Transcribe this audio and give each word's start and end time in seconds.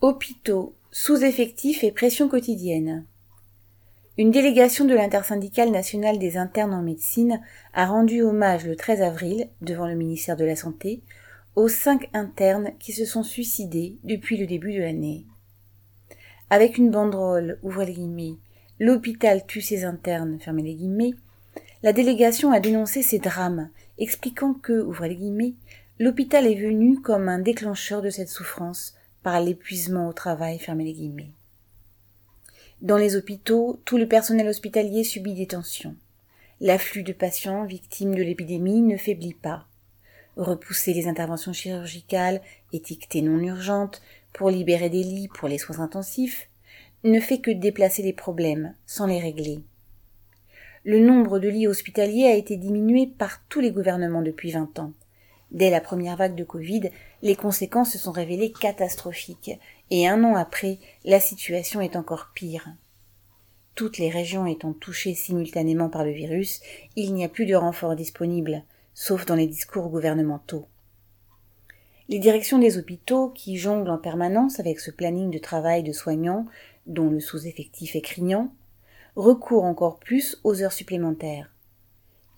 Hôpitaux, 0.00 0.76
sous-effectifs 0.92 1.82
et 1.82 1.90
pression 1.90 2.28
quotidienne. 2.28 3.04
Une 4.16 4.30
délégation 4.30 4.84
de 4.84 4.94
l'intersyndicale 4.94 5.72
nationale 5.72 6.20
des 6.20 6.36
internes 6.36 6.72
en 6.72 6.82
médecine 6.82 7.40
a 7.74 7.84
rendu 7.84 8.22
hommage 8.22 8.64
le 8.64 8.76
13 8.76 9.02
avril, 9.02 9.48
devant 9.60 9.88
le 9.88 9.96
ministère 9.96 10.36
de 10.36 10.44
la 10.44 10.54
Santé, 10.54 11.02
aux 11.56 11.66
cinq 11.66 12.10
internes 12.12 12.70
qui 12.78 12.92
se 12.92 13.04
sont 13.04 13.24
suicidés 13.24 13.96
depuis 14.04 14.36
le 14.36 14.46
début 14.46 14.72
de 14.72 14.82
l'année. 14.82 15.26
Avec 16.48 16.78
une 16.78 16.92
banderole, 16.92 17.58
ouvrez 17.64 17.86
les 17.86 17.94
guillemets, 17.94 18.36
l'hôpital 18.78 19.44
tue 19.48 19.62
ses 19.62 19.84
internes, 19.84 20.38
fermez 20.38 20.62
les 20.62 20.74
guillemets, 20.74 21.14
la 21.82 21.92
délégation 21.92 22.52
a 22.52 22.60
dénoncé 22.60 23.02
ces 23.02 23.18
drames, 23.18 23.68
expliquant 23.98 24.54
que, 24.54 24.80
ouvrez 24.80 25.08
les 25.08 25.16
guillemets, 25.16 25.54
l'hôpital 25.98 26.46
est 26.46 26.54
venu 26.54 27.00
comme 27.00 27.28
un 27.28 27.40
déclencheur 27.40 28.00
de 28.00 28.10
cette 28.10 28.28
souffrance, 28.28 28.94
par 29.28 29.42
l'épuisement 29.42 30.08
au 30.08 30.14
travail. 30.14 30.58
Dans 32.80 32.96
les 32.96 33.14
hôpitaux, 33.14 33.78
tout 33.84 33.98
le 33.98 34.08
personnel 34.08 34.48
hospitalier 34.48 35.04
subit 35.04 35.34
des 35.34 35.46
tensions. 35.46 35.94
L'afflux 36.62 37.02
de 37.02 37.12
patients 37.12 37.66
victimes 37.66 38.14
de 38.14 38.22
l'épidémie 38.22 38.80
ne 38.80 38.96
faiblit 38.96 39.34
pas. 39.34 39.66
Repousser 40.38 40.94
les 40.94 41.08
interventions 41.08 41.52
chirurgicales, 41.52 42.40
étiquetées 42.72 43.20
non 43.20 43.38
urgentes, 43.40 44.00
pour 44.32 44.48
libérer 44.48 44.88
des 44.88 45.02
lits 45.02 45.28
pour 45.28 45.46
les 45.46 45.58
soins 45.58 45.80
intensifs, 45.80 46.48
ne 47.04 47.20
fait 47.20 47.42
que 47.42 47.50
déplacer 47.50 48.02
les 48.02 48.14
problèmes, 48.14 48.74
sans 48.86 49.04
les 49.04 49.20
régler. 49.20 49.58
Le 50.84 51.00
nombre 51.00 51.38
de 51.38 51.50
lits 51.50 51.68
hospitaliers 51.68 52.28
a 52.28 52.34
été 52.34 52.56
diminué 52.56 53.06
par 53.06 53.44
tous 53.50 53.60
les 53.60 53.72
gouvernements 53.72 54.22
depuis 54.22 54.52
vingt 54.52 54.78
ans. 54.78 54.94
Dès 55.50 55.70
la 55.70 55.80
première 55.80 56.16
vague 56.16 56.34
de 56.34 56.44
Covid, 56.44 56.90
les 57.22 57.36
conséquences 57.36 57.92
se 57.92 57.98
sont 57.98 58.12
révélées 58.12 58.52
catastrophiques, 58.52 59.58
et 59.90 60.06
un 60.06 60.22
an 60.24 60.34
après, 60.34 60.78
la 61.04 61.20
situation 61.20 61.80
est 61.80 61.96
encore 61.96 62.32
pire. 62.34 62.68
Toutes 63.74 63.98
les 63.98 64.10
régions 64.10 64.44
étant 64.44 64.72
touchées 64.72 65.14
simultanément 65.14 65.88
par 65.88 66.04
le 66.04 66.10
virus, 66.10 66.60
il 66.96 67.14
n'y 67.14 67.24
a 67.24 67.28
plus 67.28 67.46
de 67.46 67.54
renforts 67.54 67.96
disponibles, 67.96 68.64
sauf 68.92 69.24
dans 69.24 69.36
les 69.36 69.46
discours 69.46 69.88
gouvernementaux. 69.88 70.66
Les 72.08 72.18
directions 72.18 72.58
des 72.58 72.76
hôpitaux, 72.76 73.30
qui 73.30 73.56
jonglent 73.56 73.90
en 73.90 73.98
permanence 73.98 74.60
avec 74.60 74.80
ce 74.80 74.90
planning 74.90 75.30
de 75.30 75.38
travail 75.38 75.82
de 75.82 75.92
soignants, 75.92 76.46
dont 76.86 77.08
le 77.08 77.20
sous-effectif 77.20 77.96
est 77.96 78.00
criant, 78.00 78.52
recourent 79.14 79.64
encore 79.64 79.98
plus 79.98 80.40
aux 80.44 80.62
heures 80.62 80.72
supplémentaires. 80.72 81.50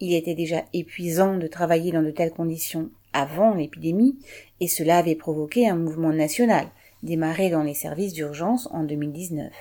Il 0.01 0.15
était 0.15 0.35
déjà 0.35 0.65
épuisant 0.73 1.37
de 1.37 1.47
travailler 1.47 1.93
dans 1.93 2.03
de 2.03 2.11
telles 2.11 2.33
conditions 2.33 2.91
avant 3.13 3.55
l'épidémie, 3.55 4.19
et 4.61 4.69
cela 4.69 4.99
avait 4.99 5.15
provoqué 5.15 5.69
un 5.69 5.77
mouvement 5.77 6.13
national, 6.13 6.69
démarré 7.03 7.51
dans 7.51 7.63
les 7.63 7.75
services 7.75 8.13
d'urgence 8.13 8.69
en 8.73 8.85
2019. 8.85 9.53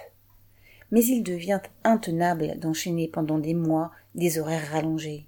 Mais 0.92 1.04
il 1.04 1.24
devient 1.24 1.62
intenable 1.84 2.58
d'enchaîner 2.60 3.08
pendant 3.08 3.40
des 3.40 3.54
mois 3.54 3.92
des 4.16 4.40
horaires 4.40 4.72
rallongés. 4.72 5.26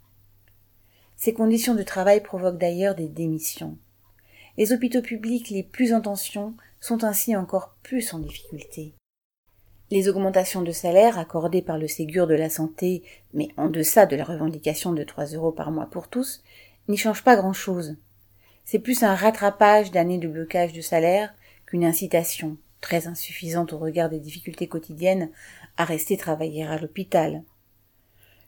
Ces 1.17 1.33
conditions 1.33 1.75
de 1.75 1.83
travail 1.83 2.21
provoquent 2.21 2.57
d'ailleurs 2.57 2.95
des 2.95 3.07
démissions. 3.07 3.77
Les 4.57 4.73
hôpitaux 4.73 5.01
publics 5.01 5.49
les 5.49 5.63
plus 5.63 5.93
en 5.93 6.01
tension 6.01 6.55
sont 6.79 7.03
ainsi 7.03 7.35
encore 7.35 7.75
plus 7.83 8.13
en 8.13 8.19
difficulté. 8.19 8.95
Les 9.91 10.07
augmentations 10.07 10.61
de 10.61 10.71
salaire 10.71 11.19
accordées 11.19 11.61
par 11.61 11.77
le 11.77 11.87
Ségur 11.87 12.25
de 12.25 12.33
la 12.33 12.49
santé, 12.49 13.03
mais 13.33 13.49
en 13.57 13.69
deçà 13.69 14.05
de 14.05 14.15
la 14.15 14.23
revendication 14.23 14.93
de 14.93 15.03
trois 15.03 15.25
euros 15.25 15.51
par 15.51 15.69
mois 15.69 15.85
pour 15.85 16.07
tous, 16.07 16.43
n'y 16.87 16.97
changent 16.97 17.23
pas 17.23 17.35
grand 17.35 17.53
chose. 17.53 17.97
C'est 18.65 18.79
plus 18.79 19.03
un 19.03 19.15
rattrapage 19.15 19.91
d'années 19.91 20.17
de 20.17 20.27
blocage 20.27 20.73
de 20.73 20.81
salaire 20.81 21.33
qu'une 21.65 21.85
incitation, 21.85 22.57
très 22.79 23.07
insuffisante 23.07 23.73
au 23.73 23.77
regard 23.77 24.09
des 24.09 24.19
difficultés 24.19 24.67
quotidiennes, 24.67 25.29
à 25.77 25.85
rester 25.85 26.17
travailler 26.17 26.63
à 26.65 26.77
l'hôpital. 26.77 27.43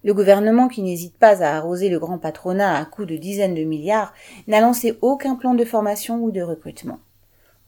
Le 0.04 0.14
gouvernement, 0.14 0.68
qui 0.68 0.82
n'hésite 0.82 1.18
pas 1.18 1.42
à 1.42 1.56
arroser 1.56 1.88
le 1.88 2.00
grand 2.00 2.18
patronat 2.18 2.78
à 2.78 2.84
coups 2.86 3.08
de 3.08 3.16
dizaines 3.16 3.56
de 3.56 3.64
milliards, 3.64 4.14
n'a 4.48 4.60
lancé 4.60 4.98
aucun 5.02 5.36
plan 5.36 5.54
de 5.54 5.64
formation 5.64 6.22
ou 6.22 6.32
de 6.32 6.42
recrutement. 6.42 7.00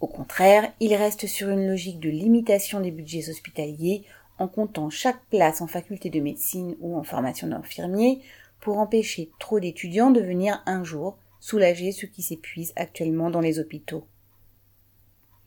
Au 0.01 0.07
contraire, 0.07 0.71
il 0.81 0.93
reste 0.93 1.27
sur 1.27 1.49
une 1.49 1.67
logique 1.67 2.01
de 2.01 2.09
limitation 2.09 2.81
des 2.81 2.91
budgets 2.91 3.29
hospitaliers 3.29 4.03
en 4.37 4.49
comptant 4.49 4.89
chaque 4.89 5.23
place 5.29 5.61
en 5.61 5.67
faculté 5.67 6.09
de 6.09 6.19
médecine 6.19 6.75
ou 6.81 6.97
en 6.97 7.03
formation 7.03 7.47
d'infirmier 7.47 8.21
pour 8.59 8.79
empêcher 8.79 9.31
trop 9.39 9.61
d'étudiants 9.61 10.11
de 10.11 10.19
venir 10.19 10.61
un 10.65 10.83
jour 10.83 11.17
soulager 11.45 11.91
ceux 11.91 12.07
qui 12.07 12.23
s'épuisent 12.23 12.73
actuellement 12.75 13.29
dans 13.29 13.39
les 13.39 13.59
hôpitaux. 13.59 14.07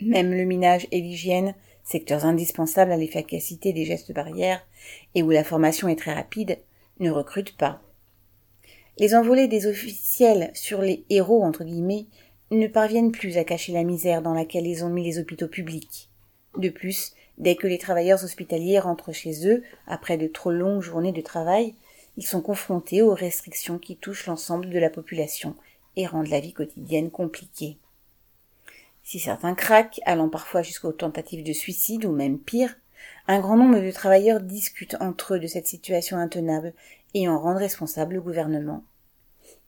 Même 0.01 0.31
le 0.31 0.45
minage 0.45 0.87
et 0.93 1.01
l'hygiène, 1.01 1.57
secteurs 1.83 2.25
indispensables 2.25 2.93
à 2.93 2.97
l'efficacité 2.97 3.73
des 3.73 3.85
gestes 3.85 4.13
barrières 4.13 4.65
et 5.17 5.25
où 5.25 5.31
la 5.31 5.43
formation 5.43 5.89
est 5.89 5.99
très 5.99 6.15
rapide, 6.15 6.59
ne 7.01 7.11
recrutent 7.11 7.57
pas. 7.57 7.83
Les 8.99 9.17
envolées 9.17 9.49
des 9.49 9.67
officiels 9.67 10.53
sur 10.55 10.83
les 10.83 11.05
héros 11.11 11.43
entre 11.43 11.65
guillemets 11.65 12.07
ne 12.53 12.69
parviennent 12.69 13.11
plus 13.11 13.37
à 13.37 13.43
cacher 13.43 13.73
la 13.73 13.83
misère 13.83 14.23
dans 14.23 14.35
laquelle 14.35 14.69
ils 14.69 14.85
ont 14.85 14.91
mis 14.91 15.03
les 15.03 15.19
hôpitaux 15.19 15.49
publics. 15.49 16.11
De 16.57 16.69
plus, 16.69 17.13
dès 17.39 17.57
que 17.57 17.67
les 17.67 17.79
travailleurs 17.79 18.23
hospitaliers 18.23 18.79
rentrent 18.79 19.13
chez 19.13 19.49
eux 19.49 19.65
après 19.89 20.17
de 20.17 20.29
trop 20.29 20.53
longues 20.53 20.83
journées 20.83 21.13
de 21.13 21.23
travail, 21.23 21.75
ils 22.17 22.27
sont 22.27 22.41
confrontés 22.41 23.03
aux 23.03 23.15
restrictions 23.15 23.81
qui 23.81 23.97
touchent 23.97 24.27
l'ensemble 24.27 24.71
de 24.71 24.79
la 24.79 24.91
population 24.91 25.57
et 25.99 26.07
rendent 26.07 26.29
la 26.29 26.41
vie 26.41 26.55
quotidienne 26.55 27.11
compliquée. 27.11 27.77
Si 29.03 29.19
certains 29.19 29.55
craquent, 29.55 30.01
allant 30.07 30.29
parfois 30.29 30.63
jusqu'aux 30.63 30.93
tentatives 30.93 31.45
de 31.45 31.53
suicide 31.53 32.05
ou 32.05 32.13
même 32.13 32.39
pire, 32.39 32.77
un 33.27 33.41
grand 33.41 33.57
nombre 33.57 33.81
de 33.81 33.91
travailleurs 33.91 34.41
discutent 34.41 34.97
entre 35.01 35.35
eux 35.35 35.41
de 35.41 35.47
cette 35.47 35.67
situation 35.67 36.17
intenable 36.17 36.73
et 37.15 37.29
en 37.29 37.39
rendent 37.39 37.59
responsable 37.59 38.15
le 38.15 38.21
gouvernement. 38.21 38.85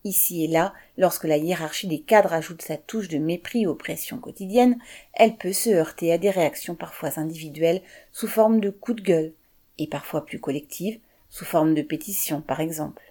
Ici 0.04 0.44
et 0.44 0.46
là, 0.46 0.72
lorsque 0.96 1.24
la 1.24 1.36
hiérarchie 1.36 1.88
des 1.88 2.00
cadres 2.00 2.32
ajoute 2.32 2.62
sa 2.62 2.76
touche 2.76 3.08
de 3.08 3.18
mépris 3.18 3.66
aux 3.66 3.74
pressions 3.74 4.18
quotidiennes, 4.18 4.78
elle 5.14 5.36
peut 5.36 5.52
se 5.52 5.70
heurter 5.70 6.12
à 6.12 6.18
des 6.18 6.30
réactions 6.30 6.74
parfois 6.74 7.18
individuelles 7.18 7.82
sous 8.12 8.28
forme 8.28 8.60
de 8.60 8.70
coups 8.70 9.02
de 9.02 9.06
gueule, 9.06 9.32
et 9.78 9.88
parfois 9.88 10.24
plus 10.24 10.38
collectives, 10.38 11.00
sous 11.28 11.44
forme 11.44 11.74
de 11.74 11.82
pétitions 11.82 12.40
par 12.40 12.60
exemple. 12.60 13.02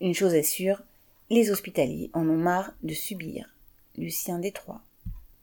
Une 0.00 0.14
chose 0.14 0.34
est 0.34 0.42
sûre, 0.42 0.82
les 1.30 1.50
hospitaliers 1.50 2.10
en 2.14 2.28
ont 2.28 2.36
marre 2.36 2.72
de 2.82 2.94
subir. 2.94 3.48
Lucien 3.96 4.38
Détroit. 4.38 4.82